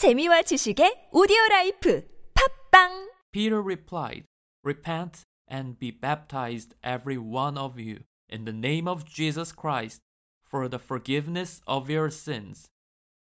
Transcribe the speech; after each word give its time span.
재미와 0.00 0.40
지식의 0.48 1.10
오디오 1.12 1.36
라이프 1.50 2.08
팝빵 2.32 3.10
Peter 3.32 3.60
replied, 3.60 4.24
Repent 4.64 5.26
and 5.46 5.78
be 5.78 5.90
baptized, 5.90 6.74
every 6.82 7.18
one 7.18 7.58
of 7.58 7.78
you, 7.78 8.04
in 8.26 8.46
the 8.46 8.52
name 8.54 8.88
of 8.88 9.04
Jesus 9.04 9.52
Christ, 9.52 10.00
for 10.42 10.68
the 10.68 10.78
forgiveness 10.78 11.60
of 11.66 11.90
your 11.90 12.08
sins, 12.08 12.70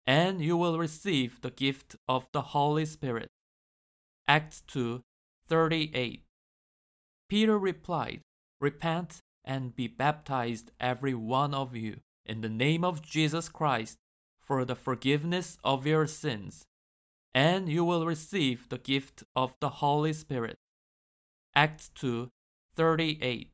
and 0.05 0.45
you 0.45 0.55
will 0.57 0.77
receive 0.77 1.41
the 1.41 1.49
gift 1.49 1.95
of 2.07 2.29
the 2.33 2.53
Holy 2.53 2.85
Spirit. 2.85 3.29
Acts 4.27 4.61
2 4.67 5.01
38. 5.47 6.21
Peter 7.27 7.57
replied, 7.57 8.21
Repent 8.61 9.21
and 9.43 9.75
be 9.75 9.87
baptized, 9.87 10.69
every 10.79 11.15
one 11.15 11.55
of 11.55 11.75
you, 11.75 11.97
in 12.27 12.41
the 12.41 12.47
name 12.47 12.83
of 12.85 13.01
Jesus 13.01 13.49
Christ, 13.49 13.97
for 14.49 14.65
the 14.65 14.75
forgiveness 14.75 15.59
of 15.63 15.85
your 15.85 16.07
sins, 16.07 16.65
and 17.35 17.69
you 17.69 17.85
will 17.85 18.07
receive 18.07 18.67
the 18.69 18.79
gift 18.79 19.23
of 19.35 19.55
the 19.59 19.69
Holy 19.69 20.11
Spirit. 20.11 20.57
Acts 21.55 21.91
2 21.93 22.29
38. 22.75 23.51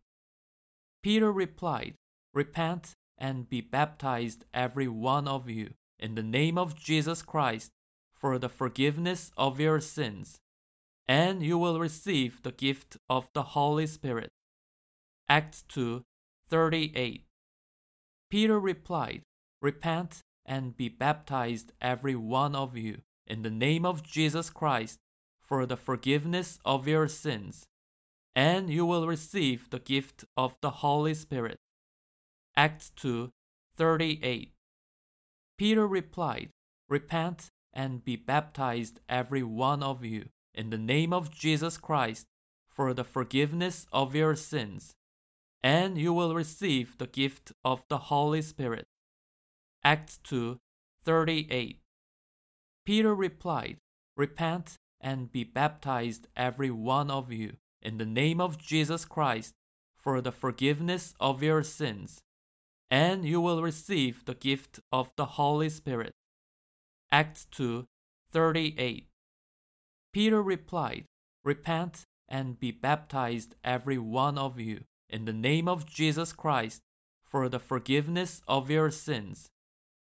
Peter 1.04 1.34
replied, 1.34 1.96
Repent 2.34 2.94
and 3.18 3.50
be 3.50 3.60
baptized, 3.60 4.46
every 4.54 4.88
one 4.88 5.28
of 5.28 5.50
you, 5.50 5.72
in 6.00 6.16
the 6.16 6.24
name 6.24 6.58
of 6.58 6.80
Jesus 6.80 7.22
Christ, 7.22 7.72
for 8.14 8.40
the 8.40 8.50
forgiveness 8.50 9.32
of 9.38 9.60
your 9.60 9.82
sins, 9.82 10.38
and 11.10 11.44
you 11.44 11.58
will 11.58 11.78
receive 11.78 12.42
the 12.42 12.54
gift 12.54 12.96
of 13.10 13.28
the 13.34 13.44
Holy 13.44 13.86
Spirit. 13.86 14.30
Acts 15.28 15.66
2 15.68 16.04
38. 16.48 17.26
Peter 18.30 18.58
replied, 18.58 19.24
Repent 19.62 20.22
and 20.46 20.78
be 20.78 20.90
baptized, 20.90 21.72
every 21.82 22.16
one 22.16 22.56
of 22.56 22.78
you, 22.78 23.02
in 23.28 23.42
the 23.42 23.50
name 23.50 23.86
of 23.86 24.04
Jesus 24.04 24.50
Christ, 24.50 25.00
for 25.42 25.66
the 25.66 25.78
forgiveness 25.78 26.60
of 26.66 26.88
your 26.88 27.08
sins, 27.08 27.66
and 28.36 28.70
you 28.70 28.86
will 28.86 29.08
receive 29.08 29.70
the 29.70 29.80
gift 29.80 30.26
of 30.36 30.58
the 30.62 30.70
Holy 30.70 31.14
Spirit. 31.14 31.58
Acts 32.56 32.92
2 32.96 33.32
38. 33.78 34.52
Peter 35.58 35.88
replied, 35.88 36.50
Repent 36.90 37.50
and 37.74 38.04
be 38.04 38.16
baptized, 38.16 39.00
every 39.10 39.44
one 39.44 39.84
of 39.84 40.04
you, 40.04 40.26
in 40.54 40.70
the 40.70 40.78
name 40.78 41.14
of 41.14 41.32
Jesus 41.32 41.78
Christ, 41.78 42.26
for 42.70 42.94
the 42.94 43.04
forgiveness 43.04 43.86
of 43.92 44.16
your 44.16 44.36
sins, 44.36 44.94
and 45.64 45.98
you 45.98 46.14
will 46.14 46.34
receive 46.36 46.98
the 46.98 47.08
gift 47.08 47.52
of 47.64 47.84
the 47.90 47.98
Holy 47.98 48.42
Spirit. 48.42 48.86
Acts 49.86 50.18
2 50.24 50.58
38. 51.04 51.80
Peter 52.88 53.14
replied, 53.14 53.78
Repent 54.18 54.78
and 55.00 55.32
be 55.32 55.44
baptized, 55.44 56.26
every 56.36 56.72
one 56.72 57.12
of 57.12 57.32
you, 57.32 57.58
in 57.84 58.00
the 58.00 58.06
name 58.06 58.42
of 58.42 58.58
Jesus 58.58 59.06
Christ, 59.06 59.54
for 59.96 60.22
the 60.22 60.32
forgiveness 60.32 61.14
of 61.20 61.44
your 61.44 61.62
sins, 61.62 62.20
and 62.90 63.26
you 63.26 63.40
will 63.40 63.62
receive 63.62 64.26
the 64.26 64.34
gift 64.34 64.80
of 64.92 65.12
the 65.18 65.38
Holy 65.38 65.70
Spirit. 65.70 66.14
Acts 67.12 67.46
2 67.52 67.86
38. 68.32 69.06
Peter 70.12 70.42
replied, 70.42 71.06
Repent 71.44 72.06
and 72.28 72.60
be 72.60 72.72
baptized, 72.72 73.54
every 73.64 74.00
one 74.00 74.40
of 74.40 74.60
you, 74.60 74.86
in 75.12 75.26
the 75.26 75.34
name 75.34 75.68
of 75.68 75.86
Jesus 75.86 76.34
Christ, 76.34 76.82
for 77.24 77.48
the 77.48 77.60
forgiveness 77.60 78.42
of 78.48 78.72
your 78.72 78.90
sins, 78.90 79.48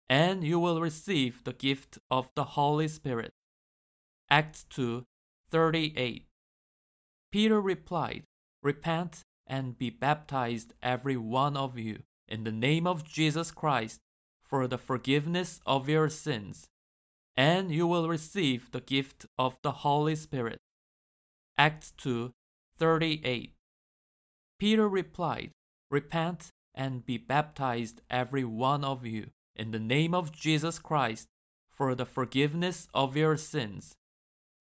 and 0.08 0.44
you 0.44 0.58
will 0.58 0.80
receive 0.80 1.42
the 1.44 1.52
gift 1.52 1.98
of 2.10 2.30
the 2.34 2.44
Holy 2.44 2.88
Spirit. 2.88 3.32
Acts 4.30 4.64
2 4.70 5.04
38. 5.50 6.26
Peter 7.30 7.60
replied, 7.60 8.24
Repent 8.62 9.22
and 9.46 9.78
be 9.78 9.90
baptized, 9.90 10.74
every 10.82 11.16
one 11.16 11.56
of 11.56 11.78
you, 11.78 12.00
in 12.28 12.44
the 12.44 12.52
name 12.52 12.86
of 12.86 13.04
Jesus 13.04 13.50
Christ, 13.50 14.00
for 14.44 14.66
the 14.66 14.78
forgiveness 14.78 15.60
of 15.66 15.88
your 15.88 16.08
sins, 16.08 16.66
and 17.36 17.70
you 17.70 17.86
will 17.86 18.08
receive 18.08 18.70
the 18.70 18.80
gift 18.80 19.26
of 19.38 19.58
the 19.62 19.72
Holy 19.72 20.16
Spirit. 20.16 20.58
Acts 21.58 21.92
2 21.98 22.32
38. 22.78 23.52
Peter 24.58 24.88
replied, 24.88 25.50
Repent 25.90 26.50
and 26.74 27.06
be 27.06 27.16
baptized, 27.16 28.00
every 28.10 28.44
one 28.44 28.84
of 28.84 29.06
you, 29.06 29.30
in 29.56 29.70
the 29.70 29.78
name 29.78 30.14
of 30.14 30.32
Jesus 30.32 30.78
Christ, 30.78 31.28
for 31.70 31.94
the 31.94 32.06
forgiveness 32.06 32.88
of 32.94 33.16
your 33.16 33.36
sins, 33.36 33.94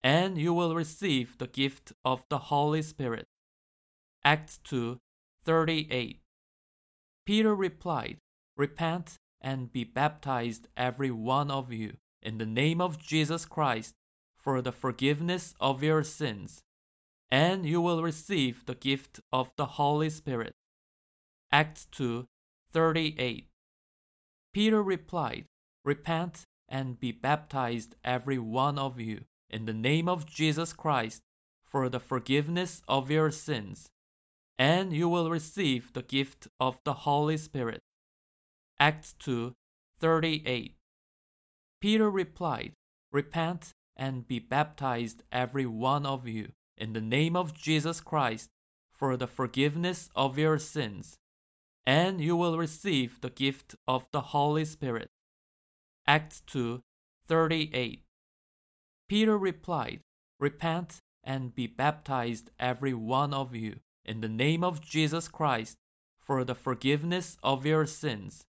and 0.04 0.38
you 0.38 0.54
will 0.54 0.76
receive 0.76 1.38
the 1.38 1.48
gift 1.48 1.94
of 2.04 2.26
the 2.30 2.38
Holy 2.38 2.82
Spirit. 2.82 3.26
Acts 4.24 4.60
2 4.64 4.98
38. 5.44 6.20
Peter 7.26 7.56
replied, 7.56 8.18
Repent 8.58 9.18
and 9.42 9.72
be 9.72 9.84
baptized, 9.84 10.68
every 10.76 11.12
one 11.12 11.52
of 11.52 11.72
you, 11.72 11.94
in 12.22 12.38
the 12.38 12.46
name 12.46 12.82
of 12.82 13.00
Jesus 13.00 13.46
Christ, 13.46 13.94
for 14.38 14.62
the 14.62 14.72
forgiveness 14.72 15.54
of 15.60 15.84
your 15.84 16.04
sins, 16.04 16.62
and 17.30 17.66
you 17.66 17.82
will 17.82 18.02
receive 18.02 18.66
the 18.66 18.76
gift 18.76 19.20
of 19.32 19.52
the 19.56 19.66
Holy 19.66 20.10
Spirit. 20.10 20.54
Acts 21.52 21.88
2 21.92 22.26
38. 22.72 23.48
Peter 24.56 24.82
replied, 24.82 25.44
Repent 25.84 26.46
and 26.70 26.98
be 26.98 27.12
baptized, 27.12 27.94
every 28.06 28.40
one 28.40 28.80
of 28.80 29.02
you, 29.02 29.26
in 29.50 29.66
the 29.66 29.74
name 29.74 30.08
of 30.08 30.26
Jesus 30.26 30.72
Christ, 30.72 31.22
for 31.66 31.90
the 31.90 32.00
forgiveness 32.00 32.82
of 32.88 33.12
your 33.12 33.32
sins, 33.32 33.90
and 34.58 34.94
you 34.94 35.10
will 35.10 35.30
receive 35.30 35.92
the 35.92 36.04
gift 36.04 36.48
of 36.58 36.80
the 36.86 36.94
Holy 37.04 37.36
Spirit. 37.36 37.82
Acts 38.80 39.14
2 39.20 39.52
38. 40.00 40.78
Peter 41.82 42.10
replied, 42.10 42.72
Repent 43.12 43.72
and 43.98 44.26
be 44.26 44.40
baptized, 44.40 45.22
every 45.34 45.66
one 45.66 46.06
of 46.06 46.30
you, 46.30 46.54
in 46.78 46.94
the 46.94 47.02
name 47.02 47.36
of 47.36 47.54
Jesus 47.54 48.00
Christ, 48.00 48.48
for 48.94 49.18
the 49.18 49.28
forgiveness 49.28 50.10
of 50.16 50.40
your 50.40 50.58
sins, 50.60 51.18
and 51.86 52.20
you 52.20 52.36
will 52.36 52.58
receive 52.58 53.22
the 53.22 53.30
gift 53.30 53.76
of 53.88 54.08
the 54.12 54.22
Holy 54.22 54.66
Spirit. 54.66 55.10
Acts 56.08 56.42
2 56.48 56.82
38. 57.28 58.02
Peter 59.08 59.38
replied, 59.38 60.02
Repent 60.40 61.00
and 61.24 61.56
be 61.56 61.68
baptized, 61.68 62.52
every 62.60 62.94
one 62.94 63.34
of 63.34 63.56
you, 63.56 63.80
in 64.04 64.22
the 64.22 64.30
name 64.30 64.64
of 64.64 64.82
Jesus 64.82 65.28
Christ, 65.28 65.78
for 66.20 66.44
the 66.44 66.56
forgiveness 66.56 67.38
of 67.44 67.66
your 67.66 67.86
sins, 67.86 68.44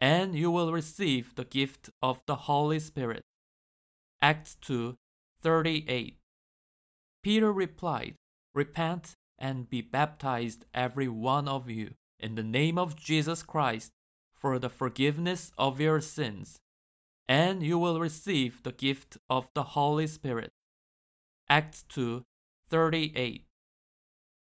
and 0.00 0.34
you 0.34 0.50
will 0.50 0.72
receive 0.72 1.34
the 1.34 1.44
gift 1.44 1.90
of 2.02 2.22
the 2.26 2.36
Holy 2.36 2.78
Spirit. 2.78 3.22
Acts 4.20 4.56
2 4.60 4.96
38. 5.42 6.16
Peter 7.22 7.52
replied, 7.52 8.14
Repent 8.54 9.14
and 9.38 9.68
be 9.68 9.80
baptized, 9.80 10.64
every 10.74 11.08
one 11.08 11.48
of 11.48 11.68
you, 11.68 11.94
in 12.22 12.36
the 12.36 12.42
name 12.42 12.78
of 12.78 12.96
Jesus 12.96 13.42
Christ, 13.42 13.92
for 14.34 14.58
the 14.58 14.70
forgiveness 14.70 15.52
of 15.58 15.80
your 15.80 16.00
sins, 16.00 16.58
and 17.28 17.62
you 17.62 17.78
will 17.78 18.00
receive 18.00 18.62
the 18.62 18.72
gift 18.72 19.18
of 19.28 19.48
the 19.54 19.62
Holy 19.62 20.06
Spirit. 20.06 20.50
Acts 21.48 21.84
2 21.88 22.22
38. 22.70 23.44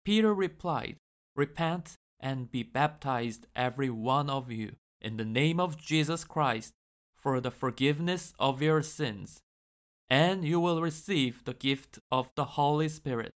Peter 0.04 0.34
replied, 0.34 0.96
Repent 1.34 1.96
and 2.18 2.50
be 2.50 2.62
baptized, 2.62 3.46
every 3.54 3.90
one 3.90 4.30
of 4.30 4.50
you, 4.50 4.72
in 5.00 5.16
the 5.16 5.24
name 5.24 5.60
of 5.60 5.76
Jesus 5.76 6.24
Christ, 6.24 6.72
for 7.16 7.40
the 7.40 7.50
forgiveness 7.50 8.32
of 8.38 8.62
your 8.62 8.82
sins, 8.82 9.40
and 10.08 10.44
you 10.44 10.60
will 10.60 10.80
receive 10.80 11.44
the 11.44 11.54
gift 11.54 11.98
of 12.10 12.30
the 12.36 12.44
Holy 12.44 12.88
Spirit. 12.88 13.32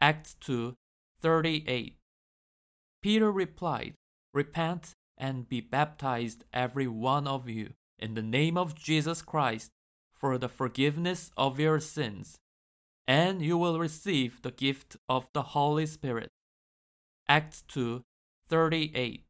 Acts 0.00 0.34
2 0.40 0.74
38. 1.20 1.96
Peter 3.06 3.30
replied, 3.30 3.94
Repent 4.34 4.92
and 5.16 5.48
be 5.48 5.60
baptized, 5.60 6.42
every 6.52 6.88
one 6.88 7.28
of 7.28 7.48
you, 7.48 7.70
in 8.00 8.14
the 8.14 8.20
name 8.20 8.58
of 8.58 8.74
Jesus 8.74 9.22
Christ, 9.22 9.70
for 10.12 10.36
the 10.36 10.48
forgiveness 10.48 11.30
of 11.36 11.60
your 11.60 11.78
sins, 11.78 12.36
and 13.06 13.40
you 13.40 13.56
will 13.56 13.78
receive 13.78 14.42
the 14.42 14.50
gift 14.50 14.96
of 15.08 15.28
the 15.34 15.54
Holy 15.54 15.86
Spirit. 15.86 16.30
Acts 17.28 17.62
2 17.68 18.02
38. 18.48 19.22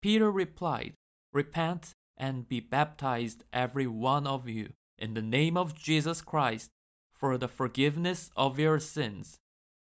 Peter 0.00 0.30
replied, 0.30 0.94
Repent 1.32 1.94
and 2.16 2.48
be 2.48 2.60
baptized, 2.60 3.42
every 3.52 3.88
one 3.88 4.24
of 4.24 4.48
you, 4.48 4.68
in 4.96 5.14
the 5.14 5.28
name 5.36 5.56
of 5.56 5.74
Jesus 5.74 6.22
Christ, 6.22 6.70
for 7.12 7.36
the 7.36 7.48
forgiveness 7.48 8.30
of 8.36 8.60
your 8.60 8.78
sins, 8.78 9.36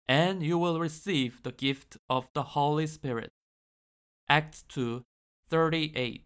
and 0.09 0.41
you 0.41 0.57
will 0.57 0.79
receive 0.79 1.43
the 1.43 1.51
gift 1.51 1.95
of 2.09 2.27
the 2.33 2.41
Holy 2.41 2.87
Spirit. 2.87 3.29
Acts 4.27 4.63
2 4.69 5.03
38. 5.49 6.25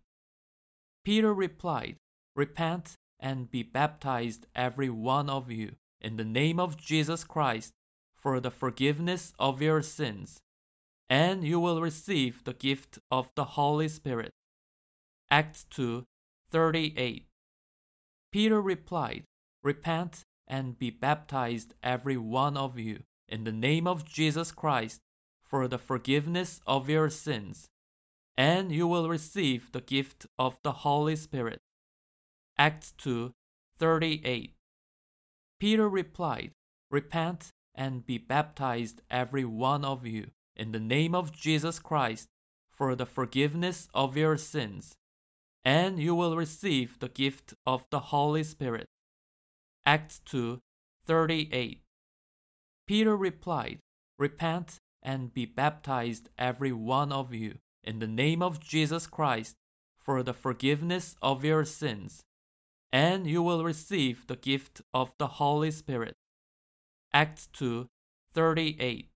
Peter 1.03 1.33
replied, 1.33 1.97
Repent 2.33 2.95
and 3.19 3.51
be 3.51 3.61
baptized, 3.61 4.45
every 4.55 4.89
one 4.89 5.29
of 5.29 5.51
you, 5.51 5.73
in 5.99 6.15
the 6.15 6.23
name 6.23 6.61
of 6.61 6.77
Jesus 6.77 7.25
Christ, 7.25 7.73
for 8.15 8.39
the 8.39 8.51
forgiveness 8.51 9.33
of 9.37 9.61
your 9.61 9.81
sins, 9.81 10.39
and 11.09 11.43
you 11.43 11.59
will 11.59 11.81
receive 11.81 12.45
the 12.45 12.53
gift 12.53 12.99
of 13.11 13.31
the 13.35 13.45
Holy 13.59 13.89
Spirit. 13.89 14.31
Acts 15.29 15.65
2 15.71 16.05
38. 16.49 17.27
Peter 18.31 18.61
replied, 18.61 19.25
Repent 19.61 20.23
and 20.47 20.79
be 20.79 20.89
baptized, 20.89 21.73
every 21.83 22.17
one 22.17 22.55
of 22.55 22.79
you, 22.79 23.03
in 23.33 23.45
the 23.45 23.51
name 23.51 23.87
of 23.87 24.05
Jesus 24.05 24.51
Christ, 24.51 25.01
for 25.43 25.67
the 25.67 25.79
forgiveness 25.79 26.61
of 26.67 26.87
your 26.87 27.09
sins, 27.09 27.67
and 28.37 28.71
you 28.71 28.85
will 28.87 29.09
receive 29.09 29.71
the 29.71 29.81
gift 29.81 30.27
of 30.37 30.59
the 30.61 30.83
Holy 30.85 31.15
Spirit. 31.15 31.57
Acts 32.59 32.93
2 32.99 33.31
38. 33.79 34.53
Peter 35.59 35.89
replied, 35.89 36.51
Repent 36.91 37.49
and 37.73 38.05
be 38.05 38.19
baptized, 38.19 39.01
every 39.09 39.45
one 39.45 39.83
of 39.83 40.05
you, 40.05 40.27
in 40.55 40.71
the 40.71 40.79
name 40.79 41.15
of 41.15 41.31
Jesus 41.31 41.79
Christ, 41.79 42.27
for 42.71 42.93
the 42.93 43.07
forgiveness 43.07 43.87
of 43.95 44.15
your 44.15 44.37
sins, 44.37 44.93
and 45.65 45.97
you 45.97 46.13
will 46.13 46.37
receive 46.37 46.99
the 46.99 47.09
gift 47.09 47.55
of 47.65 47.87
the 47.89 48.13
Holy 48.13 48.43
Spirit. 48.43 48.85
Acts 49.87 50.21
2 50.25 50.59
38. 51.07 51.82
Peter 52.85 53.15
replied, 53.15 53.79
Repent 54.19 54.79
and 55.01 55.33
be 55.33 55.45
baptized, 55.45 56.29
every 56.37 56.71
one 56.71 57.11
of 57.11 57.33
you, 57.33 57.57
in 57.83 57.99
the 57.99 58.07
name 58.07 58.41
of 58.41 58.59
Jesus 58.59 59.07
Christ, 59.07 59.55
for 59.99 60.23
the 60.23 60.33
forgiveness 60.33 61.15
of 61.21 61.45
your 61.45 61.65
sins, 61.65 62.23
and 62.91 63.25
you 63.25 63.41
will 63.41 63.63
receive 63.63 64.27
the 64.27 64.35
gift 64.35 64.81
of 64.93 65.13
the 65.17 65.27
Holy 65.27 65.71
Spirit. 65.71 66.15
Acts 67.13 67.47
2 67.53 67.87
38. 68.33 69.09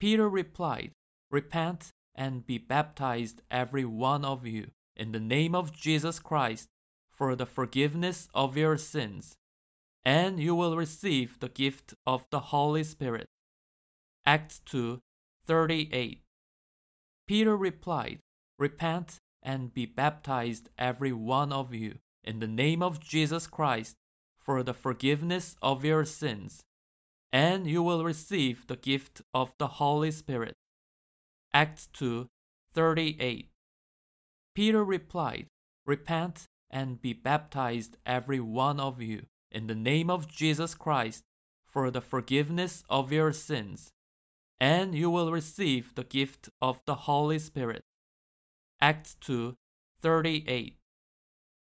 Peter 0.00 0.28
replied, 0.28 0.92
Repent 1.30 1.90
and 2.14 2.46
be 2.46 2.58
baptized, 2.58 3.42
every 3.50 3.84
one 3.84 4.24
of 4.24 4.46
you, 4.46 4.68
in 4.96 5.12
the 5.12 5.20
name 5.20 5.54
of 5.54 5.72
Jesus 5.72 6.18
Christ, 6.18 6.68
for 7.10 7.34
the 7.34 7.46
forgiveness 7.46 8.28
of 8.34 8.56
your 8.56 8.76
sins, 8.76 9.36
and 10.08 10.40
you 10.40 10.54
will 10.54 10.74
receive 10.74 11.38
the 11.38 11.50
gift 11.50 11.92
of 12.06 12.24
the 12.30 12.40
Holy 12.40 12.82
Spirit. 12.82 13.28
Acts 14.24 14.58
2 14.64 15.00
38. 15.46 16.22
Peter 17.26 17.54
replied, 17.54 18.18
Repent 18.58 19.18
and 19.42 19.74
be 19.74 19.84
baptized, 19.84 20.70
every 20.78 21.12
one 21.12 21.52
of 21.52 21.74
you, 21.74 21.98
in 22.24 22.38
the 22.38 22.46
name 22.46 22.82
of 22.82 23.00
Jesus 23.00 23.46
Christ, 23.46 23.96
for 24.38 24.62
the 24.62 24.72
forgiveness 24.72 25.56
of 25.60 25.84
your 25.84 26.06
sins, 26.06 26.62
and 27.30 27.66
you 27.66 27.82
will 27.82 28.02
receive 28.02 28.66
the 28.66 28.76
gift 28.76 29.20
of 29.34 29.52
the 29.58 29.76
Holy 29.76 30.10
Spirit. 30.10 30.54
Acts 31.52 31.86
2 31.92 32.26
38. 32.72 33.50
Peter 34.54 34.82
replied, 34.82 35.48
Repent 35.84 36.46
and 36.70 36.98
be 36.98 37.12
baptized, 37.12 37.98
every 38.06 38.40
one 38.40 38.80
of 38.80 39.02
you, 39.02 39.26
in 39.50 39.66
the 39.66 39.74
name 39.74 40.10
of 40.10 40.28
Jesus 40.28 40.74
Christ, 40.74 41.24
for 41.66 41.90
the 41.90 42.00
forgiveness 42.00 42.82
of 42.88 43.12
your 43.12 43.32
sins, 43.32 43.90
and 44.60 44.94
you 44.94 45.10
will 45.10 45.30
receive 45.30 45.94
the 45.94 46.04
gift 46.04 46.48
of 46.60 46.80
the 46.86 46.94
Holy 46.94 47.38
Spirit. 47.38 47.82
Acts 48.80 49.16
2 49.20 49.54
38. 50.00 50.76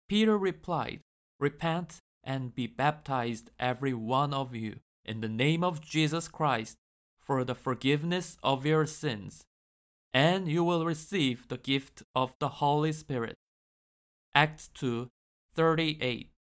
Peter 0.09 0.39
replied, 0.39 1.01
Repent 1.39 1.99
and 2.23 2.55
be 2.55 2.67
baptized, 2.67 3.51
every 3.59 3.93
one 3.93 4.33
of 4.33 4.55
you, 4.55 4.77
in 5.05 5.21
the 5.21 5.29
name 5.29 5.63
of 5.63 5.81
Jesus 5.81 6.29
Christ, 6.29 6.77
for 7.21 7.45
the 7.45 7.55
forgiveness 7.55 8.37
of 8.43 8.67
your 8.67 8.87
sins, 8.87 9.45
and 10.13 10.49
you 10.49 10.65
will 10.65 10.85
receive 10.85 11.49
the 11.49 11.59
gift 11.59 12.03
of 12.15 12.35
the 12.39 12.49
Holy 12.49 12.93
Spirit. 12.93 13.37
Acts 14.35 14.69
2 14.75 15.09
38. 15.55 16.34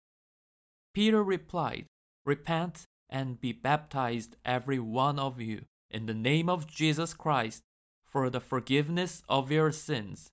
Peter 0.94 1.22
replied, 1.22 1.86
Repent 2.24 2.86
and 3.08 3.40
be 3.40 3.52
baptized, 3.52 4.36
every 4.44 4.78
one 4.78 5.18
of 5.18 5.40
you, 5.40 5.64
in 5.90 6.06
the 6.06 6.14
name 6.14 6.48
of 6.48 6.66
Jesus 6.66 7.14
Christ, 7.14 7.62
for 8.04 8.28
the 8.28 8.40
forgiveness 8.40 9.22
of 9.28 9.50
your 9.50 9.72
sins, 9.72 10.30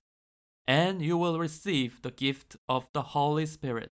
and 0.66 1.02
you 1.02 1.16
will 1.16 1.38
receive 1.38 2.02
the 2.02 2.10
gift 2.10 2.56
of 2.68 2.88
the 2.92 3.02
Holy 3.02 3.46
Spirit. 3.46 3.90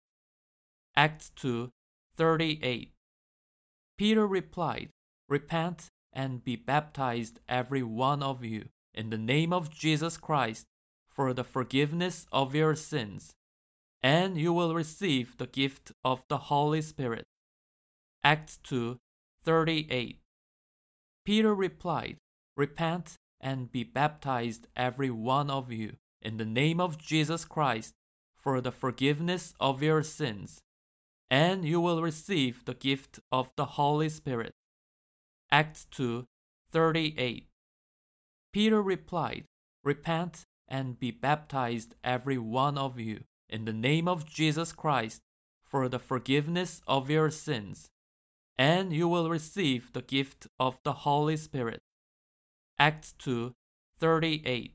Acts 0.94 1.30
2 1.36 1.70
38. 2.16 2.92
Peter 3.96 4.26
replied, 4.26 4.90
Repent 5.28 5.88
and 6.12 6.44
be 6.44 6.56
baptized, 6.56 7.40
every 7.48 7.82
one 7.82 8.22
of 8.22 8.44
you, 8.44 8.68
in 8.94 9.10
the 9.10 9.18
name 9.18 9.52
of 9.52 9.70
Jesus 9.70 10.16
Christ, 10.16 10.66
for 11.08 11.32
the 11.32 11.44
forgiveness 11.44 12.26
of 12.32 12.54
your 12.54 12.74
sins, 12.74 13.34
and 14.02 14.38
you 14.38 14.52
will 14.52 14.74
receive 14.74 15.36
the 15.36 15.46
gift 15.46 15.92
of 16.04 16.22
the 16.28 16.38
Holy 16.38 16.80
Spirit. 16.82 17.24
Acts 18.22 18.58
2 18.64 18.98
38. 19.44 20.20
Peter 21.24 21.54
replied, 21.54 22.16
Repent 22.56 23.16
and 23.40 23.70
be 23.70 23.84
baptized, 23.84 24.66
every 24.76 25.10
one 25.10 25.50
of 25.50 25.70
you, 25.70 25.92
in 26.20 26.36
the 26.36 26.44
name 26.44 26.80
of 26.80 26.98
Jesus 26.98 27.44
Christ, 27.44 27.94
for 28.36 28.60
the 28.60 28.72
forgiveness 28.72 29.54
of 29.60 29.82
your 29.82 30.02
sins, 30.02 30.60
and 31.30 31.64
you 31.64 31.80
will 31.80 32.02
receive 32.02 32.64
the 32.64 32.74
gift 32.74 33.20
of 33.30 33.50
the 33.56 33.64
Holy 33.64 34.08
Spirit. 34.08 34.52
Acts 35.50 35.86
2 35.92 36.24
38. 36.70 37.46
Peter 38.52 38.82
replied, 38.82 39.44
Repent 39.84 40.44
and 40.66 40.98
be 40.98 41.10
baptized, 41.10 41.94
every 42.04 42.38
one 42.38 42.76
of 42.76 42.98
you, 42.98 43.20
in 43.48 43.64
the 43.64 43.72
name 43.72 44.08
of 44.08 44.26
Jesus 44.26 44.72
Christ, 44.72 45.22
for 45.64 45.88
the 45.88 45.98
forgiveness 45.98 46.80
of 46.86 47.10
your 47.10 47.30
sins, 47.30 47.90
and 48.56 48.92
you 48.92 49.06
will 49.08 49.28
receive 49.30 49.92
the 49.92 50.02
gift 50.02 50.46
of 50.58 50.78
the 50.82 51.04
Holy 51.04 51.36
Spirit. 51.36 51.80
Acts 52.78 53.14
2 53.18 53.52
38. 53.98 54.74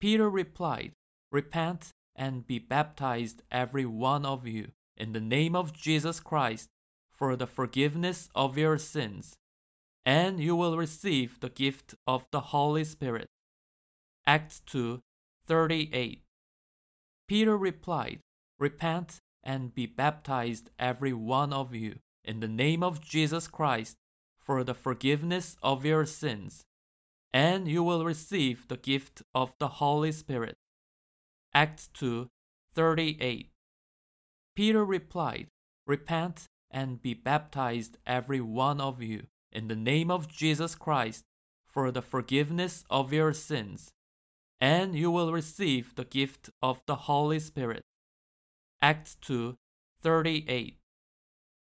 Peter 0.00 0.28
replied, 0.28 0.92
Repent 1.30 1.92
and 2.14 2.46
be 2.46 2.58
baptized, 2.58 3.42
every 3.50 3.86
one 3.86 4.26
of 4.26 4.46
you, 4.46 4.68
in 4.96 5.12
the 5.12 5.20
name 5.20 5.54
of 5.54 5.72
Jesus 5.72 6.20
Christ, 6.20 6.68
for 7.12 7.36
the 7.36 7.46
forgiveness 7.46 8.28
of 8.34 8.58
your 8.58 8.78
sins, 8.78 9.36
and 10.04 10.40
you 10.40 10.56
will 10.56 10.76
receive 10.76 11.40
the 11.40 11.48
gift 11.48 11.94
of 12.06 12.26
the 12.30 12.40
Holy 12.40 12.84
Spirit. 12.84 13.28
Acts 14.26 14.60
2 14.66 15.00
38. 15.46 16.27
Peter 17.28 17.56
replied, 17.58 18.20
Repent 18.58 19.20
and 19.44 19.74
be 19.74 19.86
baptized, 19.86 20.70
every 20.78 21.12
one 21.12 21.52
of 21.52 21.74
you, 21.74 21.98
in 22.24 22.40
the 22.40 22.48
name 22.48 22.82
of 22.82 23.00
Jesus 23.00 23.46
Christ, 23.46 23.96
for 24.40 24.64
the 24.64 24.74
forgiveness 24.74 25.56
of 25.62 25.84
your 25.84 26.06
sins, 26.06 26.64
and 27.32 27.68
you 27.68 27.82
will 27.82 28.04
receive 28.04 28.66
the 28.68 28.78
gift 28.78 29.22
of 29.34 29.54
the 29.58 29.68
Holy 29.68 30.10
Spirit. 30.10 30.56
Acts 31.54 31.88
2 31.94 32.28
38. 32.74 33.50
Peter 34.56 34.84
replied, 34.84 35.48
Repent 35.86 36.46
and 36.70 37.00
be 37.00 37.14
baptized, 37.14 37.98
every 38.06 38.40
one 38.40 38.80
of 38.80 39.02
you, 39.02 39.24
in 39.52 39.68
the 39.68 39.76
name 39.76 40.10
of 40.10 40.28
Jesus 40.28 40.74
Christ, 40.74 41.24
for 41.66 41.90
the 41.90 42.02
forgiveness 42.02 42.84
of 42.90 43.12
your 43.12 43.32
sins, 43.32 43.90
and 44.60 44.94
you 44.94 45.10
will 45.10 45.32
receive 45.32 45.94
the 45.94 46.04
gift 46.04 46.50
of 46.62 46.82
the 46.86 46.96
Holy 46.96 47.38
Spirit. 47.38 47.82
Acts 48.82 49.16
2 49.22 49.56
38. 50.00 50.76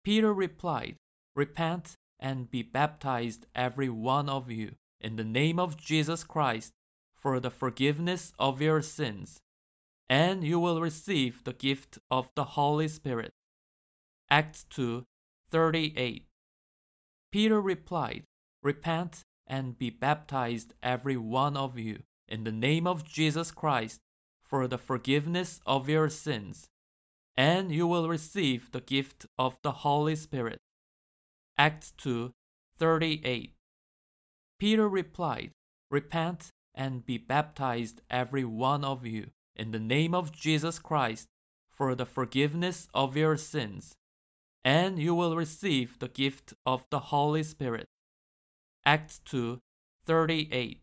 Peter 0.03 0.33
replied, 0.33 0.95
Repent 1.35 1.95
and 2.19 2.51
be 2.51 2.61
baptized, 2.61 3.45
every 3.55 3.89
one 3.89 4.27
of 4.27 4.51
you, 4.51 4.73
in 4.99 5.15
the 5.15 5.23
name 5.23 5.59
of 5.59 5.77
Jesus 5.77 6.23
Christ, 6.23 6.73
for 7.15 7.39
the 7.39 7.51
forgiveness 7.51 8.33
of 8.39 8.61
your 8.61 8.81
sins, 8.81 9.39
and 10.09 10.43
you 10.43 10.59
will 10.59 10.81
receive 10.81 11.43
the 11.43 11.53
gift 11.53 11.99
of 12.09 12.29
the 12.35 12.43
Holy 12.43 12.87
Spirit. 12.87 13.31
Acts 14.29 14.65
2 14.69 15.05
38. 15.51 16.25
Peter 17.31 17.61
replied, 17.61 18.23
Repent 18.61 19.23
and 19.47 19.77
be 19.77 19.89
baptized, 19.89 20.73
every 20.83 21.17
one 21.17 21.57
of 21.57 21.77
you, 21.77 21.99
in 22.29 22.43
the 22.43 22.51
name 22.51 22.87
of 22.87 23.03
Jesus 23.03 23.51
Christ, 23.51 23.99
for 24.41 24.67
the 24.67 24.77
forgiveness 24.77 25.59
of 25.65 25.89
your 25.89 26.09
sins, 26.09 26.69
and 27.35 27.71
you 27.71 27.87
will 27.87 28.07
receive 28.07 28.71
the 28.71 28.81
gift 28.81 29.25
of 29.37 29.57
the 29.63 29.71
Holy 29.71 30.15
Spirit. 30.15 30.59
Acts 31.57 31.91
2 31.97 32.31
38. 32.77 33.53
Peter 34.59 34.87
replied, 34.87 35.51
Repent 35.91 36.49
and 36.73 37.05
be 37.05 37.17
baptized, 37.17 38.01
every 38.09 38.45
one 38.45 38.85
of 38.85 39.05
you, 39.05 39.27
in 39.55 39.71
the 39.71 39.79
name 39.79 40.15
of 40.15 40.31
Jesus 40.31 40.79
Christ, 40.79 41.27
for 41.71 41.95
the 41.95 42.05
forgiveness 42.05 42.87
of 42.93 43.17
your 43.17 43.37
sins, 43.37 43.95
and 44.63 44.99
you 44.99 45.15
will 45.15 45.35
receive 45.35 45.99
the 45.99 46.07
gift 46.07 46.53
of 46.65 46.85
the 46.89 46.99
Holy 46.99 47.43
Spirit. 47.43 47.87
Acts 48.85 49.19
2 49.25 49.59
38. 50.05 50.81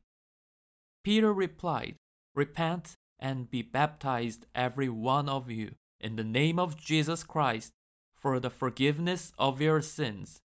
Peter 1.07 1.33
replied, 1.33 1.95
Repent 2.35 2.97
and 3.21 3.49
be 3.49 3.63
baptized, 3.63 4.45
every 4.57 4.89
one 4.89 5.29
of 5.29 5.49
you, 5.49 5.71
in 6.01 6.17
the 6.17 6.25
name 6.25 6.59
of 6.59 6.77
Jesus 6.77 7.23
Christ, 7.23 7.71
for 8.17 8.41
the 8.41 8.51
forgiveness 8.51 9.33
of 9.39 9.61
your 9.61 9.81
sins, 9.81 10.41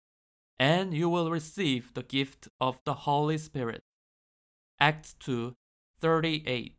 and 0.59 0.95
you 0.95 1.11
will 1.11 1.31
receive 1.31 1.93
the 1.93 2.03
gift 2.03 2.49
of 2.59 2.81
the 2.85 2.95
Holy 3.05 3.37
Spirit. 3.37 3.83
Acts 4.81 5.15
2 5.21 5.53
38. 6.01 6.75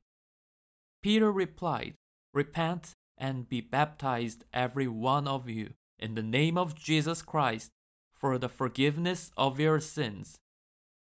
Peter 1.03 1.31
replied, 1.31 1.93
Repent 2.33 2.93
and 3.15 3.47
be 3.47 3.61
baptized, 3.61 4.43
every 4.51 4.87
one 4.87 5.27
of 5.27 5.47
you, 5.47 5.69
in 5.99 6.15
the 6.15 6.23
name 6.23 6.57
of 6.57 6.73
Jesus 6.73 7.21
Christ, 7.21 7.69
for 8.15 8.39
the 8.39 8.49
forgiveness 8.49 9.29
of 9.37 9.59
your 9.59 9.79
sins, 9.79 10.39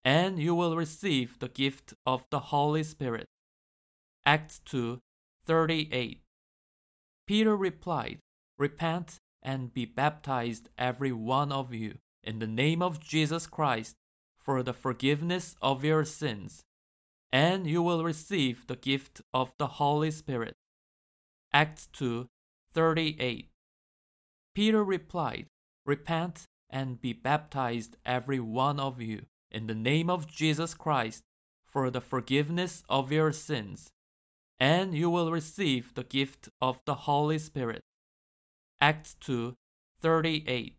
and 0.05 0.39
you 0.39 0.55
will 0.55 0.77
receive 0.77 1.39
the 1.39 1.49
gift 1.49 1.95
of 2.05 2.27
the 2.31 2.39
Holy 2.39 2.83
Spirit. 2.83 3.27
Acts 4.27 4.61
2 4.67 5.01
38. 5.47 6.21
Peter 7.27 7.57
replied, 7.57 8.19
Repent 8.59 9.19
and 9.43 9.73
be 9.73 9.85
baptized, 9.85 10.69
every 10.79 11.13
one 11.13 11.53
of 11.53 11.73
you, 11.75 11.99
in 12.23 12.39
the 12.39 12.47
name 12.47 12.83
of 12.83 13.01
Jesus 13.01 13.47
Christ, 13.47 13.97
for 14.39 14.63
the 14.63 14.73
forgiveness 14.73 15.57
of 15.61 15.85
your 15.85 16.05
sins, 16.05 16.63
and 17.33 17.67
you 17.67 17.83
will 17.83 18.05
receive 18.05 18.67
the 18.67 18.77
gift 18.77 19.23
of 19.33 19.53
the 19.59 19.67
Holy 19.67 20.11
Spirit. 20.11 20.55
Acts 21.53 21.89
2 21.93 22.27
38. 22.73 23.49
Peter 24.55 24.85
replied, 24.85 25.47
Repent 25.87 26.45
and 26.71 27.01
be 27.01 27.13
baptized, 27.13 27.97
every 28.05 28.41
one 28.41 28.81
of 28.81 29.01
you, 29.01 29.23
in 29.55 29.69
the 29.69 29.75
name 29.75 30.11
of 30.11 30.27
Jesus 30.27 30.75
Christ, 30.75 31.23
for 31.65 31.89
the 31.89 32.01
forgiveness 32.01 32.83
of 32.89 33.13
your 33.13 33.33
sins, 33.33 33.91
and 34.59 34.95
you 34.95 35.09
will 35.09 35.31
receive 35.31 35.95
the 35.95 36.05
gift 36.05 36.49
of 36.61 36.81
the 36.85 36.95
Holy 37.07 37.39
Spirit. 37.39 37.83
Acts 38.81 39.15
2 39.21 39.55
38. 40.01 40.77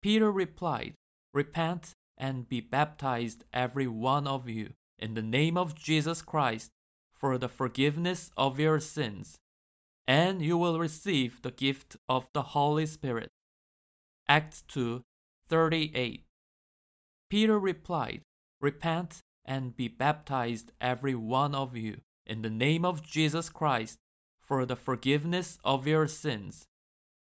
Peter 0.00 0.30
replied, 0.30 0.94
Repent 1.32 1.92
and 2.16 2.48
be 2.48 2.60
baptized, 2.60 3.44
every 3.52 3.88
one 3.88 4.26
of 4.26 4.48
you, 4.48 4.70
in 4.98 5.14
the 5.14 5.22
name 5.22 5.56
of 5.56 5.74
Jesus 5.74 6.22
Christ, 6.22 6.70
for 7.12 7.38
the 7.38 7.48
forgiveness 7.48 8.30
of 8.36 8.60
your 8.60 8.78
sins, 8.78 9.36
and 10.06 10.40
you 10.40 10.56
will 10.56 10.78
receive 10.78 11.42
the 11.42 11.50
gift 11.50 11.96
of 12.08 12.28
the 12.32 12.42
Holy 12.42 12.86
Spirit. 12.86 13.30
Acts 14.28 14.62
2 14.68 15.02
38. 15.48 16.24
Peter 17.34 17.58
replied, 17.58 18.22
Repent 18.60 19.18
and 19.44 19.74
be 19.74 19.88
baptized, 19.88 20.70
every 20.80 21.16
one 21.16 21.52
of 21.52 21.76
you, 21.76 21.96
in 22.24 22.42
the 22.42 22.48
name 22.48 22.84
of 22.84 23.02
Jesus 23.02 23.48
Christ, 23.48 23.98
for 24.40 24.64
the 24.64 24.76
forgiveness 24.76 25.58
of 25.64 25.84
your 25.84 26.06
sins, 26.06 26.64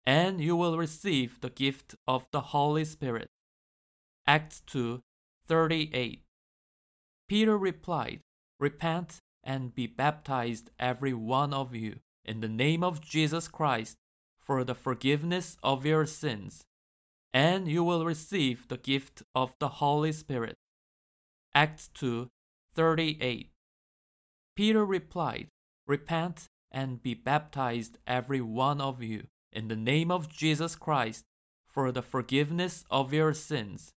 and 0.05 0.39
you 0.39 0.55
will 0.55 0.77
receive 0.77 1.41
the 1.41 1.49
gift 1.49 1.95
of 2.07 2.27
the 2.29 2.53
Holy 2.53 2.85
Spirit. 2.85 3.25
Acts 4.27 4.61
2 4.67 5.01
38. 5.47 6.21
Peter 7.27 7.57
replied, 7.57 8.19
Repent 8.59 9.17
and 9.43 9.73
be 9.73 9.87
baptized, 9.87 10.69
every 10.77 11.15
one 11.15 11.51
of 11.51 11.73
you, 11.73 11.95
in 12.23 12.41
the 12.41 12.47
name 12.47 12.83
of 12.83 13.01
Jesus 13.01 13.47
Christ, 13.47 13.97
for 14.39 14.63
the 14.63 14.75
forgiveness 14.75 15.57
of 15.63 15.83
your 15.83 16.05
sins, 16.05 16.63
and 17.35 17.67
you 17.67 17.83
will 17.83 18.05
receive 18.05 18.65
the 18.69 18.77
gift 18.77 19.21
of 19.35 19.53
the 19.59 19.67
Holy 19.67 20.13
Spirit. 20.13 20.55
Acts 21.53 21.89
2 21.93 22.29
38. 22.75 23.51
Peter 24.55 24.85
replied, 24.85 25.49
Repent 25.85 26.47
and 26.71 27.03
be 27.03 27.13
baptized, 27.13 27.97
every 28.07 28.39
one 28.39 28.79
of 28.79 29.03
you, 29.03 29.27
in 29.51 29.67
the 29.67 29.75
name 29.75 30.11
of 30.11 30.29
Jesus 30.29 30.77
Christ, 30.77 31.25
for 31.67 31.91
the 31.91 32.01
forgiveness 32.01 32.85
of 32.89 33.13
your 33.13 33.33
sins, 33.33 33.91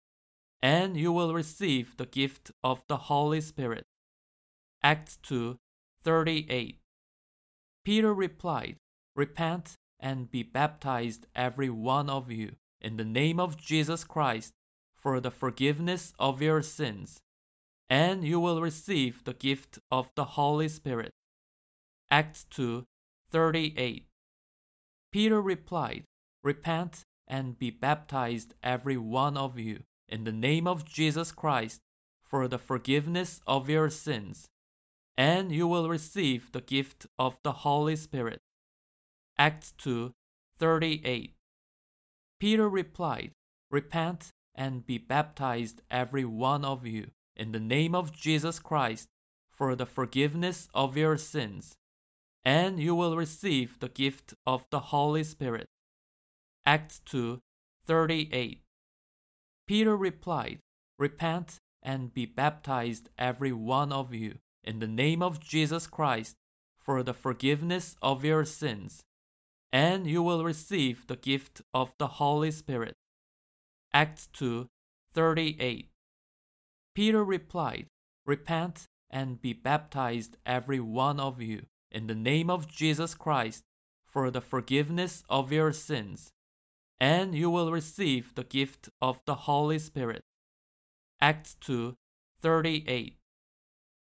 and 0.63 0.97
you 0.97 1.13
will 1.13 1.35
receive 1.35 1.99
the 1.99 2.07
gift 2.07 2.51
of 2.65 2.83
the 2.89 2.97
Holy 2.97 3.43
Spirit. 3.43 3.85
Acts 4.83 5.19
2 5.25 5.59
38. 6.03 6.79
Peter 7.85 8.15
replied, 8.15 8.77
Repent 9.15 9.75
and 10.01 10.31
be 10.31 10.43
baptized, 10.43 11.27
every 11.35 11.69
one 11.69 12.09
of 12.09 12.31
you, 12.31 12.53
in 12.87 12.97
the 12.99 13.05
name 13.05 13.41
of 13.41 13.57
Jesus 13.57 14.05
Christ, 14.05 14.53
for 14.97 15.19
the 15.19 15.33
forgiveness 15.33 16.13
of 16.21 16.41
your 16.41 16.63
sins, 16.63 17.19
and 17.91 18.23
you 18.23 18.39
will 18.39 18.61
receive 18.61 19.25
the 19.25 19.35
gift 19.35 19.81
of 19.91 20.13
the 20.15 20.37
Holy 20.39 20.69
Spirit. 20.69 21.11
Acts 22.13 22.47
2 22.51 22.85
38. 23.33 24.07
Peter 25.11 25.43
replied, 25.43 26.05
Repent 26.45 27.03
and 27.27 27.59
be 27.59 27.71
baptized, 27.71 28.55
every 28.63 28.97
one 28.97 29.37
of 29.37 29.59
you, 29.59 29.81
in 30.09 30.23
the 30.23 30.39
name 30.49 30.69
of 30.69 30.85
Jesus 30.85 31.33
Christ, 31.33 31.81
for 32.25 32.47
the 32.47 32.59
forgiveness 32.71 33.41
of 33.49 33.69
your 33.69 33.91
sins, 33.91 34.47
and 35.17 35.51
you 35.51 35.67
will 35.67 35.89
receive 35.89 36.53
the 36.53 36.61
gift 36.61 37.09
of 37.19 37.37
the 37.43 37.67
Holy 37.67 37.97
Spirit. 37.97 38.39
Acts 39.37 39.73
2 39.79 40.13
38. 40.61 41.36
Peter 42.39 42.69
replied, 42.69 43.33
Repent 43.71 44.31
and 44.55 44.87
be 44.87 44.99
baptized, 44.99 45.83
every 45.91 46.25
one 46.25 46.65
of 46.65 46.87
you, 46.87 47.11
in 47.35 47.53
the 47.53 47.61
name 47.61 47.95
of 47.95 48.13
Jesus 48.13 48.59
Christ, 48.59 49.09
for 49.51 49.75
the 49.75 49.87
forgiveness 49.87 50.69
of 50.75 50.97
your 50.97 51.17
sins, 51.17 51.77
and 52.45 52.79
you 52.79 52.95
will 52.95 53.17
receive 53.17 53.79
the 53.79 53.89
gift 53.89 54.35
of 54.47 54.67
the 54.71 54.81
Holy 54.81 55.25
Spirit. 55.25 55.67
Acts 56.65 57.01
2 57.07 57.41
38. 57.87 58.63
Peter 59.67 59.97
replied, 59.97 60.59
Repent 60.99 61.59
and 61.83 62.13
be 62.13 62.27
baptized, 62.27 63.09
every 63.17 63.53
one 63.53 63.93
of 63.93 64.13
you, 64.13 64.39
in 64.65 64.81
the 64.81 64.89
name 64.89 65.23
of 65.23 65.41
Jesus 65.41 65.87
Christ, 65.87 66.35
for 66.79 67.03
the 67.03 67.15
forgiveness 67.15 67.97
of 68.03 68.25
your 68.25 68.45
sins, 68.45 69.03
and 69.77 70.07
you 70.07 70.23
will 70.23 70.43
receive 70.43 71.07
the 71.07 71.17
gift 71.17 71.61
of 71.75 71.93
the 71.99 72.07
Holy 72.07 72.51
Spirit. 72.51 72.95
Acts 73.93 74.27
2 74.33 74.69
38. 75.13 75.91
Peter 76.95 77.23
replied, 77.23 77.87
Repent 78.25 78.87
and 79.11 79.39
be 79.39 79.53
baptized, 79.53 80.39
every 80.47 80.81
one 80.81 81.21
of 81.21 81.43
you, 81.43 81.67
in 81.91 82.07
the 82.07 82.15
name 82.15 82.49
of 82.49 82.73
Jesus 82.73 83.13
Christ, 83.13 83.65
for 84.07 84.31
the 84.31 84.41
forgiveness 84.41 85.23
of 85.29 85.53
your 85.53 85.73
sins, 85.73 86.31
and 86.99 87.35
you 87.35 87.51
will 87.51 87.71
receive 87.71 88.35
the 88.35 88.45
gift 88.45 88.89
of 89.03 89.21
the 89.27 89.45
Holy 89.45 89.79
Spirit. 89.79 90.23
Acts 91.21 91.55
2 91.61 91.95
38. 92.41 93.19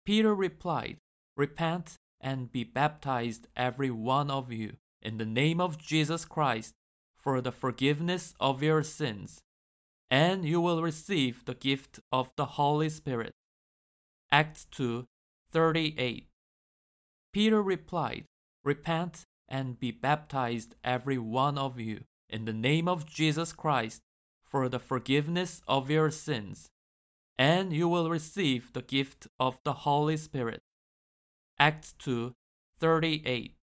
Peter 0.06 0.34
replied, 0.34 1.00
Repent 1.36 1.98
and 2.22 2.50
be 2.50 2.64
baptized, 2.64 3.50
every 3.58 3.92
one 3.92 4.32
of 4.32 4.54
you, 4.54 4.78
in 5.02 5.18
the 5.18 5.26
name 5.26 5.62
of 5.62 5.78
Jesus 5.78 6.26
Christ, 6.26 6.74
for 7.18 7.42
the 7.42 7.52
forgiveness 7.52 8.34
of 8.40 8.64
your 8.64 8.84
sins, 8.84 9.42
and 10.10 10.46
you 10.46 10.62
will 10.62 10.82
receive 10.82 11.46
the 11.46 11.54
gift 11.54 12.00
of 12.12 12.32
the 12.36 12.46
Holy 12.46 12.90
Spirit. 12.90 13.34
Acts 14.32 14.66
2 14.72 15.06
38. 15.52 16.28
Peter 17.34 17.62
replied, 17.62 18.26
Repent 18.64 19.24
and 19.48 19.80
be 19.80 19.92
baptized, 19.92 20.76
every 20.84 21.18
one 21.18 21.58
of 21.58 21.80
you, 21.80 22.04
in 22.30 22.46
the 22.46 22.54
name 22.54 22.88
of 22.88 23.06
Jesus 23.06 23.54
Christ, 23.54 24.02
for 24.46 24.70
the 24.70 24.80
forgiveness 24.80 25.62
of 25.68 25.90
your 25.90 26.12
sins, 26.12 26.70
and 27.38 27.74
you 27.74 27.88
will 27.88 28.10
receive 28.10 28.74
the 28.74 28.82
gift 28.82 29.28
of 29.40 29.60
the 29.64 29.74
Holy 29.74 30.18
Spirit. 30.18 30.62
Acts 31.60 31.94
2 32.00 32.34
38. 32.80 33.59